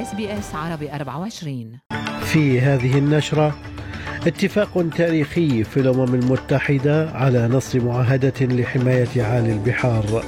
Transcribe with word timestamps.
SBS 0.00 0.54
عربي 0.54 0.92
24 0.92 1.78
في 2.24 2.60
هذه 2.60 2.98
النشرة 2.98 3.54
اتفاق 4.26 4.84
تاريخي 4.96 5.64
في 5.64 5.80
الأمم 5.80 6.14
المتحدة 6.14 7.10
على 7.10 7.48
نص 7.48 7.76
معاهدة 7.76 8.32
لحماية 8.40 9.22
عالي 9.22 9.52
البحار. 9.52 10.24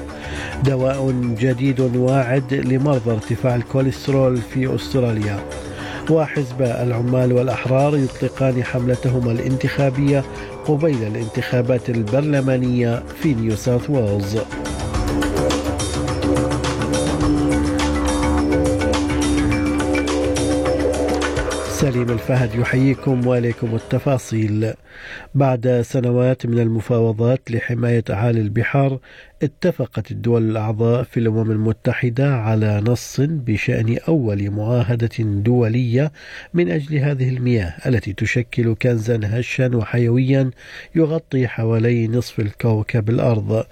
دواء 0.65 1.11
جديد 1.39 1.81
واعد 1.81 2.55
لمرضى 2.55 3.11
ارتفاع 3.11 3.55
الكوليسترول 3.55 4.37
في 4.37 4.75
أستراليا. 4.75 5.41
وحزب 6.11 6.63
العمال 6.63 7.33
والأحرار 7.33 7.97
يطلقان 7.97 8.65
حملتهما 8.65 9.33
الانتخابية 9.33 10.25
قبيل 10.67 11.03
الانتخابات 11.03 11.91
البرلمانية 11.91 13.03
في 13.23 13.35
نيو 13.35 13.57
ساوث 13.57 13.91
ويلز. 13.91 14.39
سليم 21.83 22.11
الفهد 22.11 22.55
يحييكم 22.55 23.27
وإليكم 23.27 23.75
التفاصيل. 23.75 24.73
بعد 25.35 25.81
سنوات 25.85 26.47
من 26.47 26.59
المفاوضات 26.59 27.51
لحماية 27.51 28.05
أعالي 28.11 28.41
البحار 28.41 28.99
اتفقت 29.43 30.11
الدول 30.11 30.51
الأعضاء 30.51 31.03
في 31.03 31.21
الأمم 31.21 31.51
المتحدة 31.51 32.35
على 32.35 32.81
نص 32.87 33.21
بشأن 33.21 33.99
أول 34.09 34.51
معاهدة 34.51 35.11
دولية 35.19 36.13
من 36.55 36.71
أجل 36.71 36.97
هذه 36.99 37.29
المياه 37.29 37.75
التي 37.87 38.13
تشكل 38.13 38.75
كنزا 38.83 39.21
هشا 39.25 39.77
وحيويا 39.77 40.51
يغطي 40.95 41.49
حوالي 41.49 42.09
نصف 42.09 42.41
الكوكب 42.41 43.11
الأرض. 43.11 43.65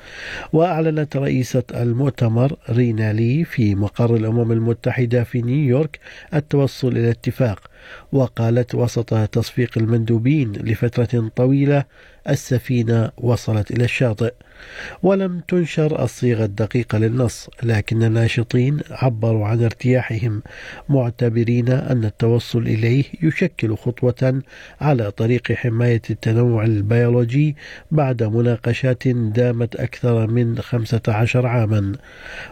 وأعلنت 0.53 1.17
رئيسة 1.17 1.63
المؤتمر 1.75 2.57
رينا 2.71 3.13
لي 3.13 3.45
في 3.45 3.75
مقر 3.75 4.17
الأمم 4.17 4.53
المتحدة 4.53 5.25
في 5.25 5.43
نيويورك 5.43 5.99
التوصل 6.35 6.89
إلى 6.89 7.11
اتفاق 7.11 7.71
وقالت 8.13 8.75
وسط 8.75 9.15
تصفيق 9.15 9.71
المندوبين 9.79 10.53
لفترة 10.53 11.31
طويلة 11.37 11.85
السفينة 12.29 13.11
وصلت 13.19 13.71
إلى 13.71 13.85
الشاطئ. 13.85 14.33
ولم 15.03 15.41
تنشر 15.49 16.05
الصيغة 16.05 16.45
الدقيقة 16.45 16.99
للنص 16.99 17.49
لكن 17.63 18.03
الناشطين 18.03 18.81
عبروا 18.91 19.47
عن 19.47 19.65
ارتياحهم 19.65 20.43
معتبرين 20.89 21.69
أن 21.69 22.05
التوصل 22.05 22.59
إليه 22.59 23.05
يشكل 23.23 23.77
خطوة 23.77 24.43
على 24.81 25.11
طريق 25.11 25.53
حماية 25.53 26.03
التنوع 26.11 26.65
البيولوجي 26.65 27.57
بعد 27.91 28.23
مناقشات 28.23 29.09
دامت 29.09 29.77
أكثر 29.77 30.27
من 30.27 30.59
15 30.59 31.47
عاما. 31.47 31.93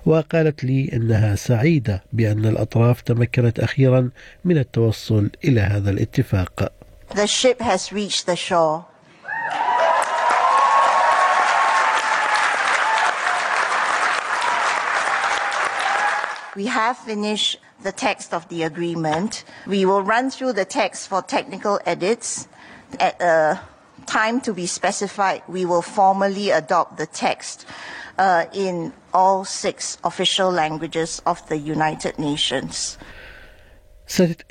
وقالت 0.07 0.65
لي 0.65 0.91
إنها 0.93 1.35
سعيدة 1.35 2.03
بأن 2.13 2.47
الأطراف 2.47 3.01
تمكنت 3.01 3.61
أخيرا 3.61 4.11
من 4.45 4.59
التوصل 4.59 5.31
إلى 5.45 5.61
هذا 5.61 5.91
الاتفاق. 5.91 6.73
The 7.15 7.27
ship 7.27 7.61
has 7.63 7.91
reached 7.93 8.27
the 8.27 8.37
shore. 8.37 8.88
We 16.58 16.66
have 16.68 16.98
finished 16.98 17.60
the 17.84 17.92
text 17.92 18.34
of 18.34 18.48
the 18.50 18.64
agreement. 18.64 19.44
We 19.68 19.86
will 19.86 20.02
run 20.02 20.30
through 20.30 20.54
the 20.54 20.66
text 20.66 21.10
for 21.10 21.22
technical 21.22 21.80
edits. 21.86 22.48
At 23.00 23.22
a 23.22 23.60
time 24.06 24.42
to 24.42 24.54
be 24.54 24.68
specified, 24.68 25.42
we 25.48 25.66
will 25.66 25.82
formally 25.82 26.52
adopt 26.52 26.98
the 26.98 27.08
text 27.08 27.66
uh, 28.18 28.46
in 28.54 28.94
all 29.14 29.46
six 29.46 29.98
official 30.04 30.52
languages 30.52 31.22
of 31.26 31.48
the 31.50 31.58
United 31.58 32.20
Nations. 32.20 32.98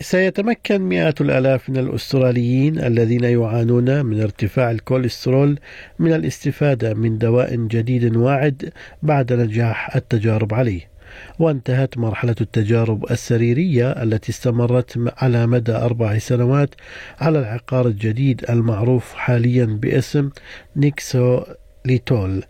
سيتمكن 0.01 0.81
مئات 0.81 1.21
الآلاف 1.21 1.71
من 1.71 1.77
الأستراليين 1.77 2.79
الذين 2.79 3.25
يعانون 3.25 4.05
من 4.07 4.23
ارتفاع 4.23 4.71
الكوليسترول 4.71 5.59
من 5.99 6.13
الاستفادة 6.13 6.95
من 6.95 7.19
دواء 7.19 7.55
جديد 7.55 8.17
واعد 8.17 8.73
بعد 9.03 9.33
نجاح 9.33 9.97
التجارب 9.97 10.55
عليه 10.55 10.89
وانتهت 11.40 11.98
مرحلة 11.98 12.36
التجارب 12.42 13.12
السريرية 13.12 13.92
التي 13.92 14.32
استمرت 14.32 15.14
على 15.18 15.48
مدى 15.48 15.72
أربع 15.72 16.18
سنوات 16.18 16.76
على 17.20 17.40
العقار 17.40 17.88
الجديد 17.88 18.46
المعروف 18.50 19.14
حاليا 19.14 19.66
باسم 19.66 20.30
Nexletol. 20.76 22.44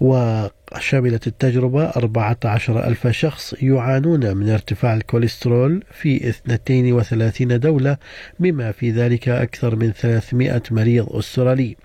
وشملت 0.00 1.26
التجربة 1.26 1.84
14 1.84 2.86
ألف 2.86 3.06
شخص 3.06 3.54
يعانون 3.62 4.36
من 4.36 4.50
ارتفاع 4.50 4.94
الكوليسترول 4.94 5.84
في 5.92 6.28
32 6.28 7.60
دولة 7.60 7.96
بما 8.40 8.72
في 8.72 8.90
ذلك 8.90 9.28
أكثر 9.28 9.76
من 9.76 9.92
300 9.92 10.62
مريض 10.70 11.16
أسترالي. 11.16 11.76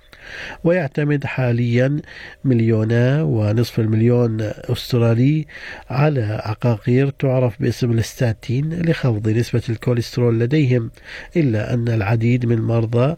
ويعتمد 0.63 1.25
حاليا 1.25 2.01
مليونا 2.43 3.23
ونصف 3.23 3.79
المليون 3.79 4.37
أسترالي 4.41 5.45
على 5.89 6.41
عقاقير 6.45 7.09
تعرف 7.09 7.61
باسم 7.61 7.91
الستاتين 7.91 8.81
لخفض 8.81 9.29
نسبة 9.29 9.63
الكوليسترول 9.69 10.39
لديهم 10.39 10.91
إلا 11.35 11.73
أن 11.73 11.87
العديد 11.87 12.45
من 12.45 12.61
مرضى 12.61 13.15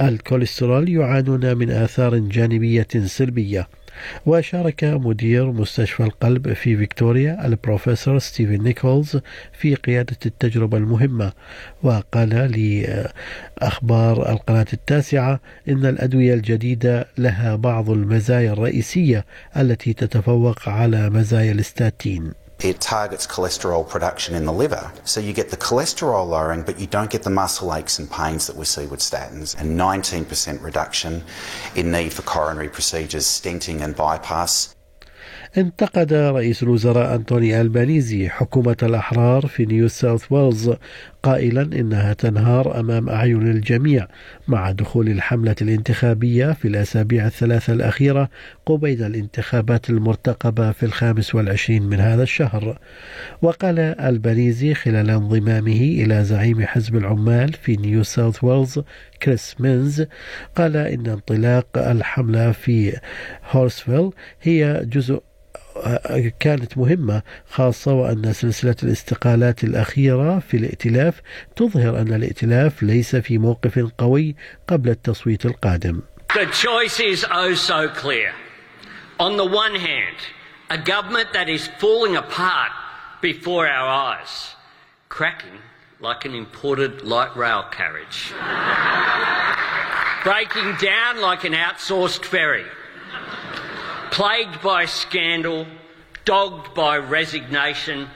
الكوليسترول 0.00 0.88
يعانون 0.88 1.56
من 1.56 1.70
آثار 1.70 2.18
جانبية 2.18 2.88
سلبية. 3.04 3.68
وشارك 4.26 4.84
مدير 4.84 5.52
مستشفى 5.52 6.02
القلب 6.02 6.52
في 6.52 6.76
فيكتوريا 6.76 7.46
البروفيسور 7.46 8.18
ستيفن 8.18 8.62
نيكولز 8.62 9.18
في 9.52 9.74
قيادة 9.74 10.16
التجربة 10.26 10.78
المهمة. 10.78 11.32
وقال 11.82 12.28
لأخبار 13.60 14.32
القناة 14.32 14.66
التاسعة 14.72 15.40
إن 15.68 15.86
الأدوية 15.86 16.34
الجديدة 16.34 17.06
لها 17.18 17.56
بعض 17.56 17.90
المزايا 17.90 18.52
الرئيسية 18.52 19.24
التي 19.56 19.92
تتفوق 19.92 20.68
على 20.68 21.10
مزايا 21.10 21.52
الستاتين 21.52 22.43
It 22.60 22.80
targets 22.80 23.26
cholesterol 23.26 23.86
production 23.86 24.34
in 24.34 24.46
the 24.46 24.52
liver. 24.52 24.90
So 25.04 25.20
you 25.20 25.32
get 25.32 25.50
the 25.50 25.56
cholesterol 25.56 26.26
lowering, 26.26 26.62
but 26.62 26.78
you 26.78 26.86
don't 26.86 27.10
get 27.10 27.22
the 27.22 27.30
muscle 27.30 27.74
aches 27.74 27.98
and 27.98 28.10
pains 28.10 28.46
that 28.46 28.56
we 28.56 28.64
see 28.64 28.86
with 28.86 29.00
statins, 29.00 29.58
and 29.58 29.78
19% 29.78 30.62
reduction 30.62 31.22
in 31.74 31.90
need 31.90 32.12
for 32.12 32.22
coronary 32.22 32.68
procedures, 32.68 33.26
stenting, 33.26 33.82
and 33.82 33.94
bypass. 33.94 34.73
انتقد 35.58 36.12
رئيس 36.12 36.62
الوزراء 36.62 37.14
أنتوني 37.14 37.60
ألبانيزي 37.60 38.28
حكومة 38.28 38.76
الأحرار 38.82 39.46
في 39.46 39.66
نيو 39.66 39.88
ساوث 39.88 40.32
ويلز 40.32 40.72
قائلا 41.22 41.62
إنها 41.62 42.12
تنهار 42.12 42.80
أمام 42.80 43.08
أعين 43.08 43.50
الجميع 43.50 44.08
مع 44.48 44.70
دخول 44.70 45.08
الحملة 45.08 45.54
الانتخابية 45.62 46.52
في 46.52 46.68
الأسابيع 46.68 47.26
الثلاثة 47.26 47.72
الأخيرة 47.72 48.30
قبيل 48.66 49.02
الانتخابات 49.02 49.90
المرتقبة 49.90 50.72
في 50.72 50.82
الخامس 50.82 51.34
والعشرين 51.34 51.82
من 51.82 52.00
هذا 52.00 52.22
الشهر. 52.22 52.78
وقال 53.42 53.78
ألبانيزي 53.78 54.74
خلال 54.74 55.10
انضمامه 55.10 55.80
إلى 55.80 56.24
زعيم 56.24 56.62
حزب 56.62 56.96
العمال 56.96 57.52
في 57.52 57.76
نيو 57.76 58.02
ساوث 58.02 58.44
ويلز 58.44 58.80
كريس 59.22 59.56
مينز 59.60 60.06
قال 60.56 60.76
إن 60.76 61.06
انطلاق 61.06 61.66
الحملة 61.76 62.52
في 62.52 62.98
هيرستفيل 63.50 64.10
هي 64.42 64.82
جزء 64.84 65.22
كانت 66.40 66.78
مهمة 66.78 67.22
خاصة 67.50 67.92
وأن 67.92 68.32
سلسلة 68.32 68.76
الاستقالات 68.82 69.64
الأخيرة 69.64 70.38
في 70.38 70.56
الائتلاف 70.56 71.20
تظهر 71.56 72.00
أن 72.00 72.14
الائتلاف 72.14 72.82
ليس 72.82 73.16
في 73.16 73.38
موقف 73.38 73.90
قوي 73.98 74.36
قبل 74.68 74.90
التصويت 74.90 75.46
القادم. 75.46 76.02
The 76.34 76.46
choice 76.46 77.00
is 77.00 77.24
oh 77.30 77.54
so 77.54 77.88
clear. 77.88 78.32
On 79.20 79.36
the 79.36 79.44
one 79.44 79.76
hand, 79.76 80.16
a 80.70 80.78
government 80.78 81.28
that 81.32 81.48
is 81.48 81.68
falling 81.78 82.16
apart 82.16 82.72
before 83.20 83.68
our 83.68 83.88
eyes, 83.88 84.56
cracking 85.08 85.58
like 86.00 86.24
an 86.24 86.34
imported 86.34 87.02
light 87.02 87.36
rail 87.36 87.64
carriage, 87.70 88.32
breaking 90.24 90.74
down 90.80 91.20
like 91.20 91.44
an 91.44 91.52
outsourced 91.52 92.24
ferry 92.24 92.66
plagued 94.14 94.62
by 94.62 94.84
scandal, 94.84 95.66
dogged 96.24 96.72
by 96.74 96.98
resignation. 96.98 98.06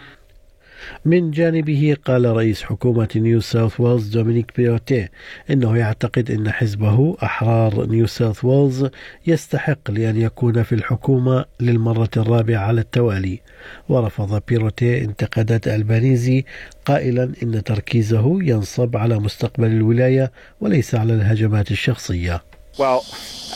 من 1.04 1.30
جانبه 1.30 1.96
قال 2.04 2.24
رئيس 2.24 2.62
حكومة 2.62 3.08
نيو 3.16 3.40
ساوث 3.40 3.80
ويلز 3.80 4.08
دومينيك 4.08 4.56
بيروتي 4.56 5.08
إنه 5.50 5.76
يعتقد 5.76 6.30
أن 6.30 6.50
حزبه 6.50 7.16
أحرار 7.22 7.86
نيو 7.86 8.06
ساوث 8.06 8.44
ويلز 8.44 8.88
يستحق 9.26 9.90
لأن 9.90 10.16
يكون 10.20 10.62
في 10.62 10.74
الحكومة 10.74 11.44
للمرة 11.60 12.10
الرابعة 12.16 12.60
على 12.60 12.80
التوالي 12.80 13.40
ورفض 13.88 14.42
بيروتي 14.48 15.04
انتقادات 15.04 15.68
ألبانيزي 15.68 16.44
قائلا 16.84 17.32
إن 17.42 17.64
تركيزه 17.64 18.38
ينصب 18.42 18.96
على 18.96 19.18
مستقبل 19.18 19.66
الولاية 19.66 20.32
وليس 20.60 20.94
على 20.94 21.14
الهجمات 21.14 21.70
الشخصية 21.70 22.42
Well, 22.78 23.04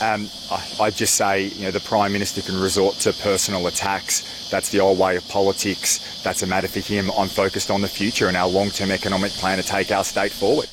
um, 0.01 0.27
I, 0.51 0.85
would 0.85 0.95
just 0.95 1.15
say, 1.15 1.45
you 1.45 1.63
know, 1.63 1.71
the 1.71 1.79
Prime 1.79 2.11
Minister 2.11 2.41
can 2.41 2.59
resort 2.59 2.95
to 2.97 3.13
personal 3.13 3.67
attacks. 3.67 4.49
That's 4.49 4.69
the 4.69 4.81
old 4.81 4.99
way 4.99 5.15
of 5.15 5.25
politics. 5.29 6.21
That's 6.23 6.43
a 6.43 6.47
matter 6.47 6.67
for 6.67 6.81
him. 6.81 7.09
I'm 7.17 7.29
focused 7.29 7.71
on 7.71 7.81
the 7.81 7.87
future 7.87 8.27
and 8.27 8.35
our 8.35 8.49
long-term 8.49 8.91
economic 8.91 9.31
plan 9.31 9.59
to 9.59 9.63
take 9.63 9.91
our 9.91 10.03
state 10.03 10.33
forward. 10.33 10.67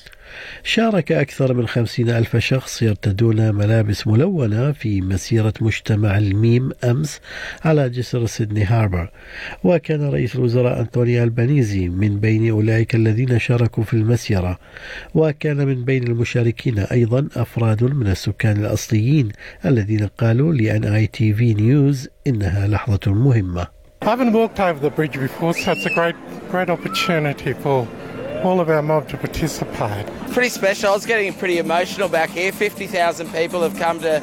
شارك 0.65 1.13
أكثر 1.13 1.55
من 1.55 1.69
خمسين 1.69 2.11
ألف 2.11 2.37
شخص 2.37 2.83
يرتدون 2.83 3.55
ملابس 3.55 4.07
ملونة 4.07 4.73
في 4.73 5.01
مسيرة 5.01 5.53
مجتمع 5.61 6.19
الميم 6.19 6.71
أمس 6.85 7.21
على 7.65 7.89
جسر 7.89 8.27
سيدني 8.27 8.65
هاربر. 8.65 9.11
وكان 9.65 10.11
رئيس 10.11 10.37
الوزراء 10.37 10.81
أنطوني 10.81 11.23
ألبانيزي 11.23 11.89
من 11.89 12.21
بين 12.21 12.51
أولئك 12.51 12.95
الذين 12.95 13.39
شاركوا 13.39 13.85
في 13.85 13.95
المسيرة. 13.95 14.59
وكان 15.15 15.57
من 15.57 15.85
بين 15.85 16.03
المشاركين 16.03 16.79
أيضا 16.79 17.29
أفراد 17.37 17.85
من 17.85 18.07
السكان 18.07 18.57
الأصليين 18.57 19.29
الذين 19.65 20.07
قالوا 20.07 20.53
ل 20.55 20.85
NITV 20.85 21.55
News 21.55 22.09
إنها 22.27 22.69
لحظة 22.69 23.13
مهمة. 23.13 23.67
I 24.03 24.07
haven't 24.07 24.33
walked 24.33 24.59
over 24.59 24.81
the 24.81 24.91
bridge 24.91 25.19
before, 25.21 25.53
so 25.53 25.73
it's 25.73 25.85
a 25.85 25.95
great, 25.95 26.17
great 26.51 26.71
opportunity 26.71 27.53
for 27.53 27.87
all 28.43 28.61
of 28.61 28.69
our 28.71 28.83
mob 28.83 29.09
to 29.09 29.17
participate. 29.17 30.07
Pretty 30.33 30.49
special. 30.49 30.91
I 30.91 30.93
was 30.95 31.07
getting 31.07 31.33
pretty 31.33 31.59
emotional 31.59 32.09
back 32.09 32.31
here. 32.31 32.53
50,000 32.53 33.33
people 33.33 33.63
have 33.63 33.77
come 33.77 34.01
to 34.01 34.23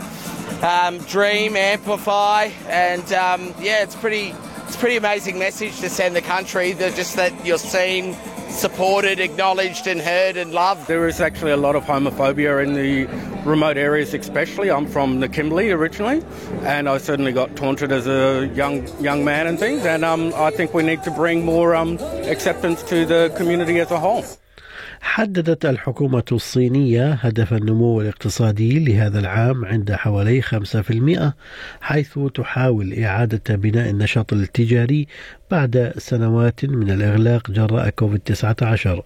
um, 0.61 0.97
dream, 0.99 1.55
amplify, 1.55 2.49
and 2.67 3.03
um, 3.13 3.53
yeah, 3.59 3.83
it's 3.83 3.95
pretty. 3.95 4.33
It's 4.67 4.75
a 4.75 4.79
pretty 4.79 4.97
amazing 4.97 5.39
message 5.39 5.79
to 5.79 5.89
send 5.89 6.13
the 6.13 6.21
country. 6.21 6.73
That 6.73 6.93
just 6.93 7.15
that 7.15 7.45
you're 7.45 7.57
seen, 7.57 8.17
supported, 8.49 9.17
acknowledged, 9.21 9.87
and 9.87 10.01
heard 10.01 10.35
and 10.35 10.51
loved. 10.51 10.89
There 10.89 11.07
is 11.07 11.21
actually 11.21 11.51
a 11.51 11.57
lot 11.57 11.77
of 11.77 11.85
homophobia 11.85 12.61
in 12.61 12.73
the 12.73 13.05
remote 13.49 13.77
areas, 13.77 14.13
especially. 14.13 14.69
I'm 14.69 14.85
from 14.85 15.21
the 15.21 15.29
Kimberley 15.29 15.71
originally, 15.71 16.21
and 16.63 16.89
I 16.89 16.97
certainly 16.97 17.31
got 17.31 17.55
taunted 17.55 17.93
as 17.93 18.07
a 18.07 18.51
young 18.55 18.85
young 19.01 19.23
man 19.23 19.47
and 19.47 19.57
things. 19.57 19.85
And 19.85 20.03
um, 20.03 20.33
I 20.35 20.51
think 20.51 20.73
we 20.73 20.83
need 20.83 21.01
to 21.03 21.11
bring 21.11 21.45
more 21.45 21.73
um, 21.73 21.97
acceptance 22.25 22.83
to 22.83 23.05
the 23.05 23.33
community 23.37 23.79
as 23.79 23.89
a 23.91 23.99
whole. 23.99 24.25
حددت 25.01 25.66
الحكومة 25.66 26.24
الصينية 26.31 27.13
هدف 27.13 27.54
النمو 27.54 28.01
الاقتصادي 28.01 28.80
لهذا 28.80 29.19
العام 29.19 29.66
عند 29.66 29.92
حوالي 29.92 30.42
5% 30.42 31.34
حيث 31.81 32.19
تحاول 32.34 32.94
إعادة 32.94 33.56
بناء 33.56 33.89
النشاط 33.89 34.34
التجاري 34.34 35.07
بعد 35.51 35.94
سنوات 35.98 36.66
من 36.66 36.92
الإغلاق 36.92 37.51
جراء 37.51 37.89
كوفيد 37.89 38.19
19 38.19 39.04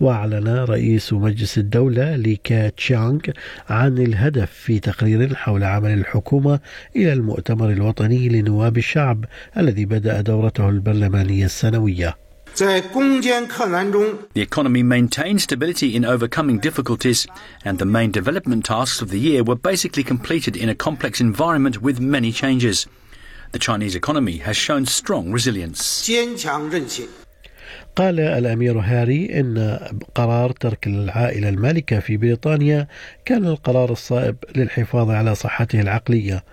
وأعلن 0.00 0.48
رئيس 0.48 1.12
مجلس 1.12 1.58
الدولة 1.58 2.16
ليكا 2.16 2.68
تشانغ 2.68 3.20
عن 3.68 3.98
الهدف 3.98 4.50
في 4.50 4.78
تقرير 4.78 5.34
حول 5.34 5.64
عمل 5.64 5.90
الحكومة 5.90 6.60
إلى 6.96 7.12
المؤتمر 7.12 7.70
الوطني 7.70 8.28
لنواب 8.28 8.76
الشعب 8.78 9.24
الذي 9.56 9.84
بدأ 9.84 10.20
دورته 10.20 10.68
البرلمانية 10.68 11.44
السنوية. 11.44 12.21
The 14.34 14.42
economy 14.42 14.82
maintained 14.82 15.40
stability 15.40 15.96
in 15.96 16.04
overcoming 16.04 16.58
difficulties, 16.58 17.26
and 17.64 17.78
the 17.78 17.86
main 17.86 18.10
development 18.10 18.66
tasks 18.66 19.00
of 19.00 19.08
the 19.08 19.18
year 19.18 19.42
were 19.42 19.54
basically 19.54 20.02
completed 20.04 20.56
in 20.56 20.68
a 20.68 20.74
complex 20.74 21.20
environment 21.20 21.80
with 21.80 21.98
many 21.98 22.30
changes. 22.30 22.86
The 23.52 23.58
Chinese 23.58 23.94
economy 23.94 24.38
has 24.38 24.56
shown 24.56 24.86
strong 24.86 25.32
resilience. 25.32 26.04
قال 27.96 28.20
الأمير 28.20 28.78
هاري 28.78 29.40
إن 29.40 29.78
قرار 30.14 30.50
ترك 30.50 30.86
العائلة 30.86 31.48
المالكة 31.48 31.98
في 31.98 32.16
بريطانيا 32.16 32.86
كان 33.24 33.46
القرار 33.46 33.92
الصائب 33.92 34.36
للحفاظ 34.56 35.10
على 35.10 35.34
صحته 35.34 35.80
العقلية. 35.80 36.44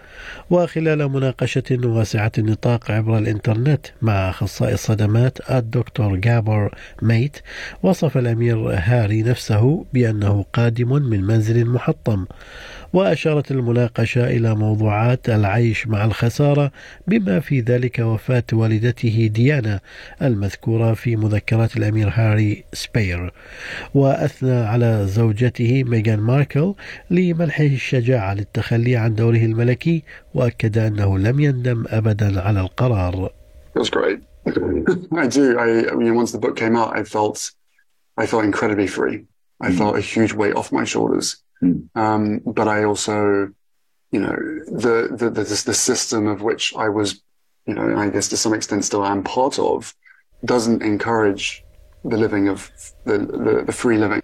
وخلال 0.49 1.09
مناقشة 1.09 1.63
واسعة 1.83 2.31
النطاق 2.37 2.91
عبر 2.91 3.17
الإنترنت 3.17 3.87
مع 4.01 4.29
أخصائي 4.29 4.73
الصدمات 4.73 5.51
الدكتور 5.51 6.15
جابر 6.15 6.75
ميت 7.01 7.37
وصف 7.83 8.17
الأمير 8.17 8.69
هاري 8.73 9.23
نفسه 9.23 9.85
بأنه 9.93 10.45
قادم 10.53 10.93
من 10.93 11.23
منزل 11.23 11.65
محطم. 11.65 12.25
وأشارت 12.93 13.51
المناقشة 13.51 14.27
إلى 14.27 14.55
موضوعات 14.55 15.29
العيش 15.29 15.87
مع 15.87 16.05
الخسارة 16.05 16.71
بما 17.07 17.39
في 17.39 17.59
ذلك 17.59 17.99
وفاة 17.99 18.43
والدته 18.53 19.29
ديانا 19.33 19.79
المذكورة 20.21 20.93
في 20.93 21.15
مذكرات 21.29 21.77
الأمير 21.77 22.09
هاري 22.13 22.63
Spare 22.73 23.33
وأثنى 23.93 24.55
على 24.55 25.05
زوجته 25.07 25.83
ميغان 25.83 26.19
ماركل 26.19 26.73
لمنحه 27.09 27.63
الشجاعة 27.63 28.33
للتخلي 28.33 28.95
عن 28.95 29.15
دوره 29.15 29.37
الملكي 29.37 30.03
وأكد 30.33 30.77
أنه 30.77 31.17
لم 31.17 31.39
يندم 31.39 31.85
أبدا 31.87 32.41
على 32.41 32.61
القرار 32.61 33.29
It 33.75 33.79
was 33.79 33.89
great. 33.89 34.19
I 34.47 35.27
do. 35.27 35.59
I, 35.59 35.91
I 35.91 35.95
mean, 35.95 36.15
once 36.15 36.31
the 36.31 36.39
book 36.39 36.55
came 36.57 36.75
out, 36.75 36.97
I 36.97 37.03
felt, 37.03 37.51
I 38.17 38.25
felt 38.25 38.43
incredibly 38.43 38.87
free. 38.87 39.25
I 39.61 39.69
mm. 39.69 39.77
felt 39.77 39.95
a 39.95 40.01
huge 40.01 40.33
weight 40.33 40.55
off 40.55 40.71
my 40.71 40.85
shoulders. 40.85 41.27
Mm. 41.61 41.87
Um, 41.95 42.41
but 42.45 42.67
I 42.67 42.83
also, 42.83 43.51
you 44.11 44.21
know, 44.25 44.35
the, 44.85 44.95
the, 45.19 45.29
the, 45.29 45.43
the 45.43 45.73
system 45.89 46.25
of 46.27 46.41
which 46.41 46.73
I 46.75 46.89
was, 46.89 47.21
you 47.67 47.75
know, 47.75 47.95
I 47.95 48.09
guess 48.09 48.27
to 48.29 48.37
some 48.37 48.55
extent 48.55 48.85
still 48.85 49.05
am 49.05 49.23
part 49.23 49.59
of, 49.59 49.93
doesn't 50.45 50.81
encourage 50.81 51.63
the 52.05 52.17
living 52.17 52.47
of 52.47 52.71
the, 53.05 53.17
the, 53.17 53.63
the 53.65 53.71
free 53.71 53.97
living. 53.97 54.21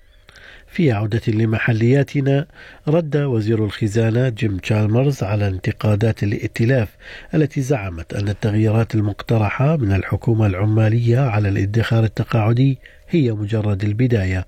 في 0.68 0.92
عودة 0.92 1.22
لمحلياتنا 1.28 2.46
رد 2.88 3.18
وزير 3.18 3.66
الخزانة 3.66 4.30
جيم 4.30 4.58
تشالمرز 4.58 5.24
على 5.24 5.48
انتقادات 5.48 6.24
الائتلاف 6.24 6.98
التي 7.34 7.62
زعمت 7.62 8.14
أن 8.14 8.30
التغييرات 8.30 8.96
المقترحة 8.96 9.78
من 9.78 9.92
الحكومة 9.92 10.46
العمالية 10.46 11.20
على 11.20 11.50
الادخار 11.50 12.04
التقاعدي 12.04 12.80
هي 13.10 13.31
مجرد 13.31 13.84
البداية. 13.84 14.46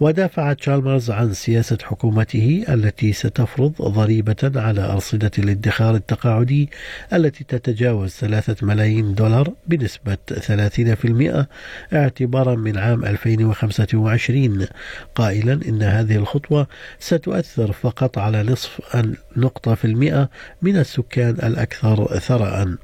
ودافع 0.00 0.52
تشالمرز 0.52 1.10
عن 1.10 1.32
سياسة 1.32 1.78
حكومته 1.82 2.64
التي 2.68 3.12
ستفرض 3.12 3.72
ضريبة 3.82 4.52
على 4.56 4.80
أرصدة 4.80 5.30
الادخار 5.38 5.94
التقاعدي 5.94 6.70
التي 7.12 7.44
تتجاوز 7.44 8.10
ثلاثة 8.10 8.66
ملايين 8.66 9.14
دولار 9.14 9.52
بنسبة 9.66 10.16
30% 10.30 11.46
اعتبارا 11.92 12.54
من 12.54 12.78
عام 12.78 13.04
2025 13.04 14.66
قائلا 15.14 15.60
إن 15.68 15.82
هذه 15.82 16.16
الخطوة 16.16 16.66
ستؤثر 16.98 17.72
فقط 17.72 18.18
على 18.18 18.42
نصف 18.42 18.96
نقطة 19.36 19.74
في 19.74 19.84
المئة 19.84 20.30
من 20.62 20.76
السكان 20.76 21.30
الأكثر 21.30 22.18
ثراء. 22.18 22.74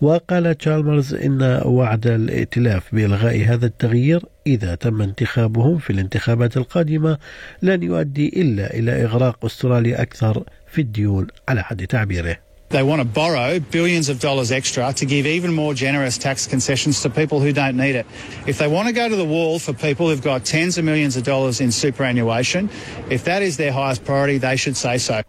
وقال 0.00 0.58
تشالمرز 0.58 1.14
إن 1.14 1.62
وعد 1.64 2.06
الائتلاف 2.06 2.94
بإلغاء 2.94 3.44
هذا 3.44 3.66
التغيير 3.66 4.22
إذا 4.50 4.74
تم 4.74 5.02
انتخابهم 5.02 5.78
في 5.78 5.90
الانتخابات 5.90 6.56
القادمة 6.56 7.18
لن 7.62 7.82
يؤدي 7.82 8.28
إلا 8.28 8.74
إلى 8.74 9.04
إغراق 9.04 9.44
أستراليا 9.44 10.02
أكثر 10.02 10.44
في 10.72 10.80
الديون 10.80 11.26
على 11.48 11.62
حد 11.62 11.86
تعبيره 11.86 12.36
They 12.70 12.84
want 12.84 13.00
to 13.02 13.04
borrow 13.04 13.58
billions 13.58 14.08
of 14.08 14.20
dollars 14.20 14.52
extra 14.52 14.92
to 14.92 15.04
give 15.04 15.26
even 15.26 15.52
more 15.52 15.74
generous 15.74 16.16
tax 16.16 16.46
concessions 16.46 17.02
to 17.02 17.10
people 17.10 17.40
who 17.40 17.52
don't 17.52 17.76
need 17.76 17.96
it. 17.96 18.06
If 18.46 18.58
they 18.58 18.68
want 18.68 18.86
to 18.86 18.94
go 18.94 19.08
to 19.08 19.16
the 19.16 19.24
wall 19.24 19.58
for 19.58 19.72
people 19.72 20.08
who've 20.08 20.22
got 20.22 20.44
tens 20.44 20.78
of 20.78 20.84
millions 20.84 21.16
of 21.16 21.24
dollars 21.24 21.60
in 21.60 21.72
superannuation, 21.72 22.70
if 23.10 23.24
that 23.24 23.42
is 23.42 23.56
their 23.56 23.72
highest 23.72 24.04
priority, 24.04 24.38
they 24.38 24.54
should 24.54 24.76
say 24.76 24.98
so. 24.98 25.22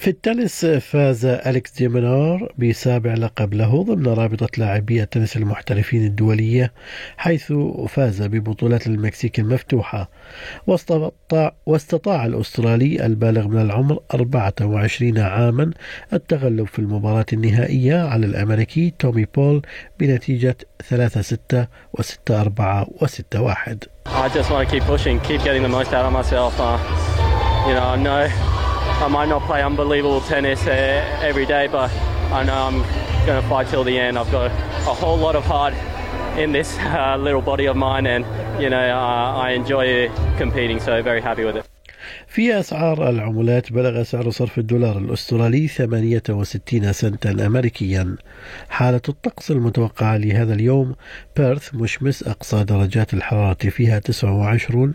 في 0.00 0.10
التنس 0.10 0.66
فاز 0.66 1.24
أليكس 1.24 1.72
ديمينار 1.72 2.52
بسابع 2.58 3.14
لقب 3.14 3.54
له 3.54 3.82
ضمن 3.82 4.06
رابطة 4.06 4.48
لاعبي 4.58 5.02
التنس 5.02 5.36
المحترفين 5.36 6.06
الدولية 6.06 6.72
حيث 7.16 7.52
فاز 7.88 8.22
ببطولات 8.22 8.86
المكسيك 8.86 9.38
المفتوحة 9.38 10.10
واستطاع, 10.66 11.52
واستطاع 11.66 12.26
الأسترالي 12.26 13.06
البالغ 13.06 13.48
من 13.48 13.60
العمر 13.60 13.98
24 14.14 15.18
عاما 15.18 15.70
التغلب 16.12 16.66
في 16.66 16.78
المباراة 16.78 17.26
النهائية 17.32 18.02
على 18.02 18.26
الأمريكي 18.26 18.94
تومي 18.98 19.26
بول 19.34 19.62
بنتيجة 19.98 20.56
3-6 20.90 20.94
و6-4 21.98 22.02
و6-1 23.02 23.76
I 24.06 24.28
just 24.34 24.50
want 24.50 24.68
to 24.68 24.74
keep 24.74 24.84
pushing, 24.84 25.20
keep 25.20 25.42
getting 25.44 25.62
the 25.62 25.74
most 25.78 25.92
out 25.92 26.06
of 26.06 26.12
myself. 26.12 26.54
Uh, 26.58 26.78
you 27.68 27.74
know, 27.74 27.84
I 27.84 27.96
know 27.96 28.69
I 29.00 29.08
might 29.08 29.30
not 29.30 29.40
play 29.44 29.62
unbelievable 29.62 30.20
tennis 30.20 30.66
uh, 30.66 30.70
every 31.22 31.46
day, 31.46 31.68
but 31.68 31.90
I 32.30 32.44
know 32.44 32.52
I'm 32.52 32.82
going 33.24 33.42
to 33.42 33.48
fight 33.48 33.68
till 33.68 33.82
the 33.82 33.98
end. 33.98 34.18
I've 34.18 34.30
got 34.30 34.50
a 34.50 34.92
whole 34.92 35.16
lot 35.16 35.36
of 35.36 35.44
heart 35.46 35.72
in 36.38 36.52
this 36.52 36.76
uh, 36.80 37.16
little 37.18 37.40
body 37.40 37.64
of 37.64 37.76
mine, 37.76 38.06
and 38.06 38.26
you 38.62 38.68
know 38.68 38.78
uh, 38.78 39.38
I 39.38 39.52
enjoy 39.52 40.10
competing, 40.36 40.80
so 40.80 41.02
very 41.02 41.22
happy 41.22 41.44
with 41.44 41.56
it. 41.56 41.66
في 42.30 42.60
أسعار 42.60 43.08
العملات 43.10 43.72
بلغ 43.72 44.02
سعر 44.02 44.30
صرف 44.30 44.58
الدولار 44.58 44.98
الأسترالي 44.98 45.68
68 45.68 46.92
سنتا 46.92 47.46
أمريكيا. 47.46 48.16
حالة 48.68 49.00
الطقس 49.08 49.50
المتوقعة 49.50 50.16
لهذا 50.16 50.54
اليوم 50.54 50.94
بيرث 51.36 51.74
مشمس 51.74 52.22
أقصى 52.22 52.64
درجات 52.64 53.14
الحرارة 53.14 53.68
فيها 53.68 53.98
29 53.98 54.94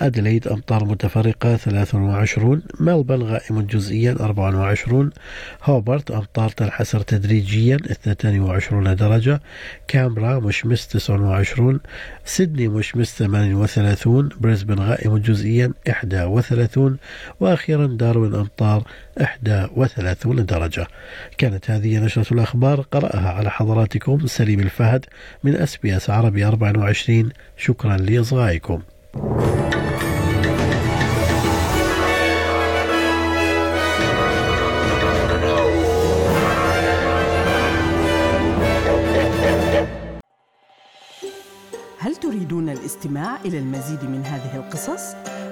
أدليد 0.00 0.48
أمطار 0.48 0.84
متفرقة 0.84 1.56
23 1.56 2.62
ملبن 2.80 3.22
غائم 3.22 3.60
جزئيا 3.60 4.16
24 4.20 5.10
هوبرت 5.64 6.10
أمطار 6.10 6.50
تنحسر 6.50 7.00
تدريجيا 7.00 7.76
22 7.76 8.96
درجة 8.96 9.40
كامبرا 9.88 10.40
مشمس 10.40 10.86
29 10.86 11.80
سيدني 12.24 12.68
مشمس 12.68 13.18
38 13.18 14.28
بريسبن 14.40 14.78
غائم 14.78 15.16
جزئيا 15.16 15.72
31 16.64 16.96
وأخيرا 17.40 17.86
داروين 17.86 18.34
أمطار 18.34 18.82
31 19.76 20.46
درجة. 20.46 20.86
كانت 21.38 21.70
هذه 21.70 21.98
نشرة 21.98 22.34
الأخبار 22.34 22.80
قرأها 22.80 23.28
على 23.28 23.50
حضراتكم 23.50 24.26
سليم 24.26 24.60
الفهد 24.60 25.04
من 25.44 25.56
أس 25.56 25.76
بي 25.76 25.96
أس 25.96 26.10
عربي 26.10 26.46
24 26.46 27.28
شكرا 27.56 27.96
لإصغائكم. 27.96 28.82
هل 41.98 42.16
تريدون 42.16 42.68
الاستماع 42.68 43.36
إلى 43.44 43.58
المزيد 43.58 44.04
من 44.04 44.24
هذه 44.24 44.56
القصص؟ 44.56 45.14